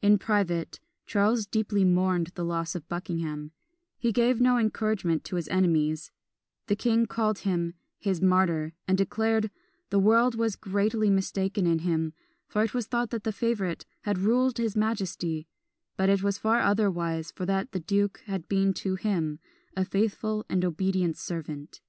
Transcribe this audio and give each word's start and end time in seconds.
In 0.00 0.16
private, 0.16 0.80
Charles 1.04 1.44
deeply 1.46 1.84
mourned 1.84 2.28
the 2.28 2.46
loss 2.46 2.74
of 2.74 2.88
Buckingham; 2.88 3.50
he 3.98 4.10
gave 4.10 4.40
no 4.40 4.56
encouragement 4.56 5.22
to 5.24 5.36
his 5.36 5.48
enemies: 5.48 6.10
the 6.66 6.74
king 6.74 7.04
called 7.04 7.40
him 7.40 7.74
"his 7.98 8.22
martyr," 8.22 8.72
and 8.88 8.96
declared 8.96 9.50
"the 9.90 9.98
world 9.98 10.34
was 10.34 10.56
greatly 10.56 11.10
mistaken 11.10 11.66
in 11.66 11.80
him; 11.80 12.14
for 12.46 12.62
it 12.64 12.72
was 12.72 12.86
thought 12.86 13.10
that 13.10 13.24
the 13.24 13.32
favourite 13.32 13.84
had 14.04 14.16
ruled 14.16 14.56
his 14.56 14.76
majesty, 14.76 15.46
but 15.98 16.08
it 16.08 16.22
was 16.22 16.38
far 16.38 16.60
otherwise; 16.62 17.30
for 17.30 17.44
that 17.44 17.72
the 17.72 17.80
duke 17.80 18.22
had 18.24 18.48
been 18.48 18.72
to 18.72 18.94
him 18.94 19.40
a 19.76 19.84
faithful 19.84 20.46
and 20.48 20.64
an 20.64 20.68
obedient 20.68 21.18
servant." 21.18 21.82